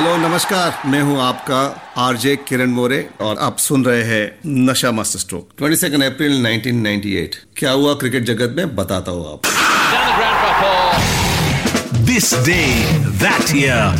[0.00, 1.56] Hello नमस्कार। मैं हूँ आपका
[1.96, 7.70] आरजे किरण मोरे और आप सुन रहे हैं नशा मास्टर स्ट्रोक। 22 अप्रैल 1998 क्या
[7.70, 8.74] हुआ क्रिकेट जगत में?
[8.76, 9.40] बताता हूँ आप
[12.06, 12.56] this day
[13.24, 13.98] that year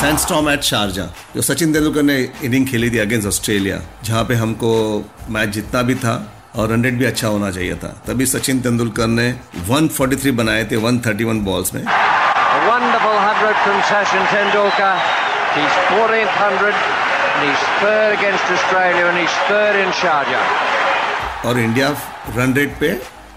[0.00, 4.72] sandstorm at Sharjah जो सचिन तेंदुलकर ने इनिंग खेली थी अगेंस्ट ऑस्ट्रेलिया जहाँ पे हमको
[5.30, 6.14] मैच जितना भी था
[6.56, 9.32] और रन रेट भी अच्छा होना चाहिए था तभी सचिन तेंदुलकर ने
[9.70, 11.84] 143 बनाए थे 131 बॉल्स में।
[13.52, 14.96] out from Sachin Tendulkar.
[15.56, 20.44] He's 1400 and he's third against Australia and he's third in Sharjah.
[21.46, 21.88] और इंडिया
[22.36, 22.88] रन रेट पे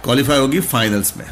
[0.04, 1.26] क्वालिफाई होगी फाइनल्स में।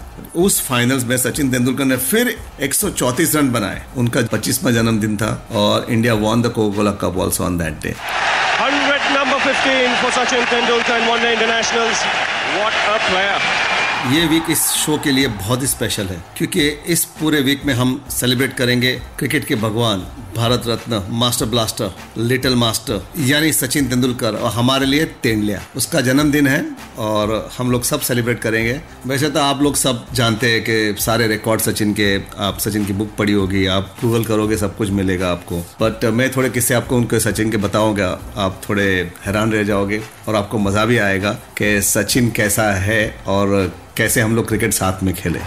[0.44, 2.36] उस फाइनल्स में सचिन तेंदुलकर ने फिर
[2.68, 5.32] 134 रन बनाए। उनका 25वां जन्मदिन था
[5.64, 7.94] और India won the Coca Cola cup also on that day
[8.62, 11.06] 100 number 15 for Sachin Tendulkar in
[14.04, 17.74] ये वीक इस शो के लिए बहुत ही स्पेशल है, क्योंकि इस पूरे वीक में
[17.74, 20.00] हम सेलिब्रेट करेंगे क्रिकेट के भगवान,
[20.36, 26.48] Bharat Ratna master blaster little master यानी सचिन तेंदुलकर और हमारे लिए तेंडलिया। उसका जन्मदिन
[26.48, 26.66] है
[27.00, 31.28] और हम लोग सब सेलिब्रेट करेंगे। वैसे तो आप लोग सब जानते हैं कि सारे
[31.28, 35.32] रिकॉर्ड सचिन के, आप सचिन की बुक पढ़ी होगी, आप गूगल करोगे, सब कुछ मिलेगा
[35.32, 38.90] आपको। बट मैं थोड़े किस्से आपको उनके सचिन के बताऊँगा, आप थोड़े
[39.26, 44.36] हैरान रह जाओगे और आपको मज़ा भी आएगा कि सचिन कैसा है और कैसे हम
[44.36, 45.40] लोग क्रिकेट साथ में खेले।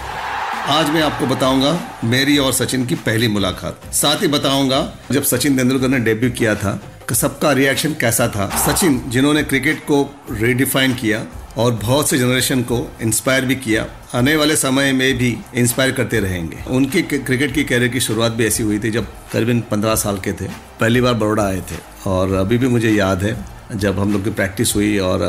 [0.68, 4.78] आज मैं आपको बताऊँगा मेरी और सचिन की पहली मुलाकात। साथ ही बताऊँगा
[5.12, 6.80] जब सचिन तेंदुलकर ने डेब्यू किया था
[7.12, 11.24] सबका रिएक्शन कैसा था। सचिन, जिन्होंने क्रिकेट को रिडिफाइन किया
[11.56, 16.20] और बहुत से जनरेशन को इंस्पायर भी किया, आने वाले समय में भी इंस्पायर करते
[16.20, 20.18] रहेंगे। उनकी क्रिकेट की कैरियर की शुरुआत भी ऐसी हुई थी जब करीबन पंद्रह साल
[20.18, 20.48] के थे।
[20.80, 23.36] पहली बार बड़ोड़ा आए थे और अभी भी मुझे याद है।
[23.74, 25.22] जब हम लोग की प्रैक्टिस हुई और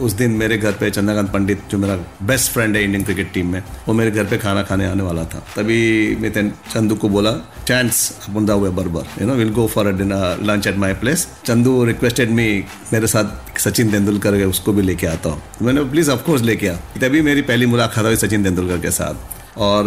[0.00, 3.52] उस दिन मेरे घर पे चंद्रकांत पंडित, जो मेरा बेस्ट फ्रेंड है इंडियन क्रिकेट टीम
[3.52, 6.32] में, वो मेरे घर पे खाना खाने आने वाला था। तभी मैं
[6.72, 7.32] चंदू को बोला
[7.66, 11.26] चांस बुंदा हुए बरबर you know will go for a dinner lunch at my place
[11.46, 12.48] Chandu requested me
[12.92, 17.20] मेरे साथ सचिन तेंदुलकर उसको भी लेके आता हूँ। मैंने प्लीज़ ऑफकोर्स लेके आ। तभी
[17.22, 19.86] मेरी पहली मुलाकात हुई सचिन तेंदुलकर के साथ। और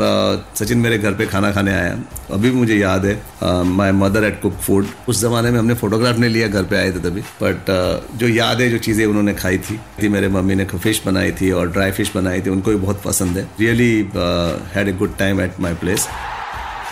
[0.56, 1.98] सचिन मेरे घर पे खाना खाने आया।
[2.32, 6.18] अभी भी मुझे याद है my mother at cook food उस जमाने में हमने फोटोग्राफ
[6.18, 7.72] नहीं लिया, घर पे आए थे तभी। बट
[8.20, 11.72] जो याद है जो चीज़ें उन्होंने खाई थी मेरे मम्मी ने फ़िश बनाई थी और
[11.72, 13.92] ड्राई फ़िश बनाई थी, उनको भी बहुत पसंद है। Really
[14.76, 16.08] had a good time at my place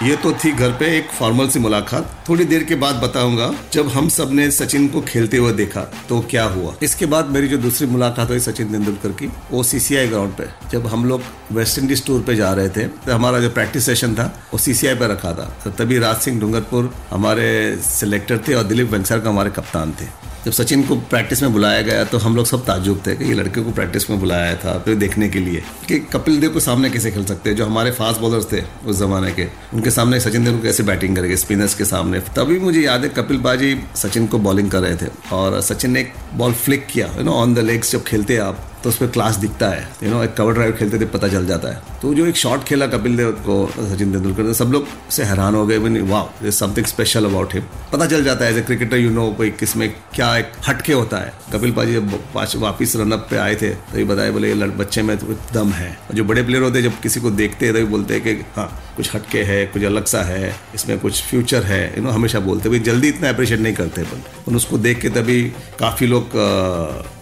[0.03, 3.87] ये तो थी घर पे एक फॉर्मल सी मुलाकात। थोड़ी देर के बाद बताऊँगा, जब
[3.87, 6.73] हम सबने सचिन को खेलते हुए देखा तो क्या हुआ?
[6.83, 10.87] इसके बाद मेरी जो दूसरी मुलाकात हुई सचिन तेंदुलकर की, वो सीसीआई ग्राउंड पे, जब
[10.87, 14.33] हम लोग वेस्ट इंडीज टूर पे जा रहे थे तो हमारा जो प्रैक्टिस सेशन था,
[14.53, 18.91] वो सीसीआई पे रखा था। तो तभी राज सिंह डूंगरपुर हमारे सिलेक्टर थे और दिलीप
[18.91, 20.05] वेंसर का हमारे कप्तान थे।
[20.45, 23.33] जब सचिन को प्रैक्टिस में बुलाया गया तो हम लोग सब ताजुब थे कि ये
[23.33, 26.89] लड़के को प्रैक्टिस में बुलाया था तो देखने के लिए कि कपिल देव को सामने
[26.89, 30.45] कैसे खेल सकते हैं, जो हमारे फास्ट बॉलर्स थे उस जमाने के। उनके सामने सचिन
[30.45, 34.37] देव कैसे बैटिंग करेंगे स्पिनर्स के सामने तभी मुझे याद है कपिल बाजी सचिन को
[34.39, 37.59] बॉलिंग कर रहे थे और सचिन ने एक बॉल फ्लिक किया you know on the
[37.59, 40.71] legs जब खेलते आप। तो उस पर क्लास दिखता है। यू नो एक कवर ड्राइव
[40.73, 44.11] खेलते थे, पता चल जाता है। तो जो एक शॉट खेला कपिल देव को, सचिन
[44.11, 48.23] तेंदुलकर ने, सब लोग से हैरान हो गए। वाह समथिंग स्पेशल अबाउट हिम पता चल
[48.23, 51.71] जाता है as a cricketer you know कोई किसमें क्या एक हटके होता है। कपिल
[51.71, 52.19] पाजी जब
[52.61, 55.97] वापिस रनअप पे आए थे तो ये बताया, बोले, ये बच्चे में तो दम है।
[56.13, 58.67] जो बड़े प्लेयर होते हैं, जब किसी को देखते हैं तो बोलते हैं कि हाँ
[58.95, 62.69] कुछ हटके है, कुछ अलग सा है, इसमें कुछ फ्यूचर है। यू नो हमेशा बोलते
[62.69, 65.41] भाई, जल्दी इतना अप्रिशिएट नहीं करते। अपन उसको देख के तभी
[65.79, 66.37] काफ़ी लोग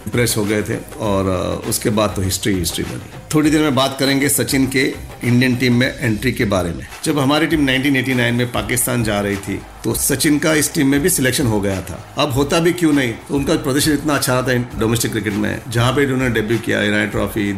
[0.06, 1.28] इम्प्रेस हो गए थे और
[1.68, 4.82] उसके बाद तो हिस्ट्री हिस्ट्री बनी। थोड़ी देर में बात करेंगे सचिन के
[5.24, 9.36] इंडियन टीम में एंट्री के बारे में। जब हमारी टीम 1989 में पाकिस्तान जा रही
[9.36, 12.72] थी तो सचिन का इस टीम में भी सिलेक्शन हो गया था। अब होता भी
[12.72, 13.12] क्यों नहीं?
[13.28, 16.82] तो उनका प्रदर्शन इतना अच्छा रहा था डोमेस्टिक क्रिकेट में, जहाँ पे उन्होंने डेब्यू किया
[16.82, 17.52] Irani trophy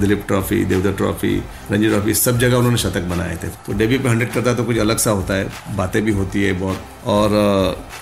[0.00, 1.36] Duleep trophy Deodhar trophy
[1.70, 4.78] Ranji trophy सब जगह उन्होंने शतक बनाए थे। तो डेब्यू पे हंड्रेड करता तो कुछ
[4.78, 7.32] अलग सा होता है, बातें भी होती है बहुत। और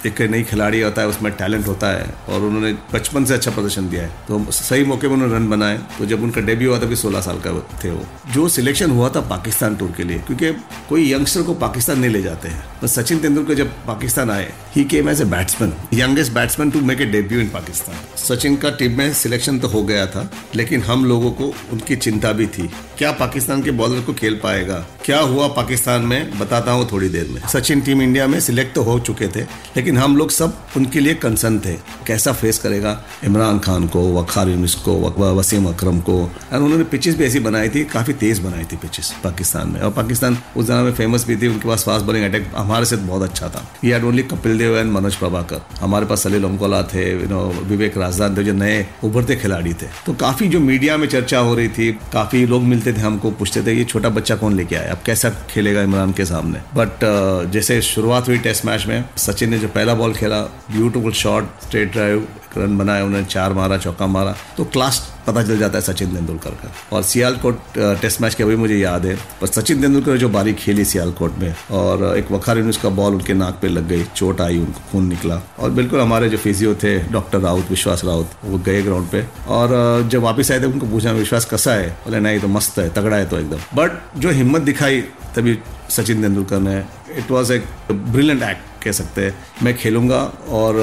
[0.07, 3.89] एक नई खिलाड़ी होता है, उसमें टैलेंट होता है, और उन्होंने बचपन से अच्छा प्रदर्शन
[3.89, 6.95] दिया है। तो सही मौके पर उन्होंने रन बनाए तो जब उनका डेब्यू हुआ था
[6.97, 7.53] सोलह साल का
[7.85, 10.53] थे वो। जो सिलेक्शन हुआ था पाकिस्तान टूर के लिए, क्योंकि
[10.89, 15.09] कोई यंगस्टर को पाकिस्तान नहीं ले जाते हैं। सचिन तेंदुलकर जब पाकिस्तान आए he came
[15.09, 19.13] as a batsman youngest batsman to make a debut in Pakistan Sachin का टीम में
[19.15, 22.69] सिलेक्शन तो हो गया था, लेकिन हम लोगों को उनकी चिंता भी थी।
[22.99, 24.85] क्या पाकिस्तान के बॉलर को खेल पाएगा?
[25.05, 26.39] क्या हुआ पाकिस्तान में?
[26.39, 29.43] बताता हूँ थोड़ी देर में। सचिन टीम इंडिया में सिलेक्ट तो हो चुके थे,
[29.77, 31.75] लेकिन हम लोग सब उनके लिए कंसर्न थे।
[32.07, 32.97] कैसा फेस करेगा?
[33.25, 36.19] इमरान खान को, वखार यूनिस को वसीम अकरम को।
[36.53, 39.91] और उन्होंने पिचेस भी ऐसी बनाई थी, काफ़ी तेज बनाई थी पिचेस पाकिस्तान में। और
[39.93, 43.23] पाकिस्तान उस जमाने में फ़ेमस भी थी, उनके पास फास्ट बॉलिंग अटैक हमारे साथ बहुत
[43.23, 45.61] अच्छा था ये had only Kapil Dev and Manoj Prabhakar.
[45.81, 50.49] हमारे पास सलील ओमकोला थे विवेक राजदान थे जो नए उभरते खिलाड़ी थे। तो काफ़ी
[50.49, 53.85] जो मीडिया में चर्चा हो रही थी काफ़ी लोग मिलते थे हमको पूछते थे ये
[53.85, 58.29] छोटा बच्चा कौन लेके आया अब कैसा खेलेगा इमरान के सामने। बट uh, जैसे शुरुआत
[58.29, 60.41] हुई टेस्ट मैच में सचिन ने जो पहला बॉल खेला
[60.71, 62.27] beautiful shot straight drive
[62.57, 66.51] run बनाया उन्होंने चार मारा चौका मारा। तो क्लास पता चल जाता है सचिन तेंदुलकर
[66.53, 70.53] का। और सियालकोट टेस्ट मैच के अभी मुझे याद है, पर सचिन तेंदुलकर जो बारी
[70.55, 74.41] खेली सियालकोट में, और एक वखार यूनिस का बॉल उनके नाक पे लग गई, चोट
[74.41, 78.59] आई, उनको खून निकला। और बिल्कुल हमारे जो फिजियो थे डॉक्टर राउत, विश्वास राउत, वो
[78.59, 81.89] गए ग्राउंड पे। और जब वापस आए थे, उनको पूछा, विश्वास, कैसा है?
[82.05, 85.01] बोले, नहीं तो मस्त है, तगड़ा है तो एकदम। बट जो हिम्मत दिखाई,
[85.37, 85.59] तभी
[85.91, 86.83] सचिन तेंदुलकर ने
[87.17, 90.21] इट वॉज़ एक ब्रिलियंट एक्ट कह सकते हैं। मैं खेलूँगा
[90.59, 90.77] और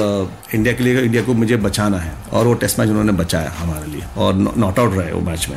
[0.54, 3.90] इंडिया के लिए इंडिया को मुझे बचाना है। और वो टेस्ट मैच उन्होंने बचाया हमारे
[3.90, 5.56] लिए और नॉट आउट रहे वो मैच में।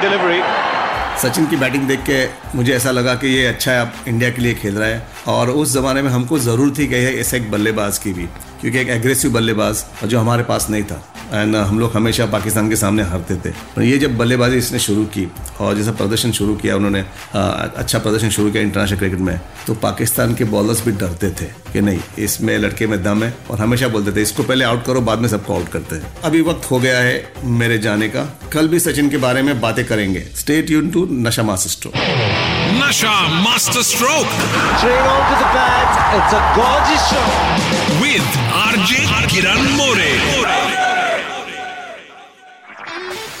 [0.00, 0.42] Delivery.
[1.22, 2.24] सचिन की बैटिंग देख के
[2.56, 5.50] मुझे ऐसा लगा कि ये अच्छा है अब इंडिया के लिए खेल रहा है। और
[5.50, 8.26] उस ज़माने में हमको ज़रूर थी कि ऐसे एक बल्लेबाज की भी
[8.60, 12.76] क्योंकि एक एग्रेसिव बल्लेबाज जो हमारे पास नहीं था। एंड हम लोग हमेशा पाकिस्तान के
[12.76, 15.26] सामने हारते थे। पर ये जब बल्लेबाजी इसने शुरू की
[15.60, 17.00] और जैसा प्रदर्शन शुरू किया उन्होंने
[17.34, 21.80] अच्छा प्रदर्शन शुरू किया इंटरनेशनल क्रिकेट में तो पाकिस्तान के बॉलर्स भी डरते थे कि
[21.80, 25.18] नहीं इसमें लड़के में दम है और हमेशा बोलते थे इसको पहले आउट करो बाद
[25.18, 28.80] में सबको आउट करते हैं। अभी वक्त हो गया है मेरे जाने का। कल भी
[28.80, 31.94] सचिन के बारे में बातें करेंगे। स्टेट यून to Nasha master stroke
[32.82, 34.26] Nasha master stroke
[38.02, 40.12] with RJ Kiran More